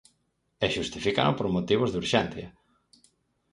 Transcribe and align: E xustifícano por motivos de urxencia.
E 0.65 0.67
xustifícano 0.75 1.31
por 1.37 1.47
motivos 1.55 1.89
de 1.91 1.99
urxencia. 2.03 2.47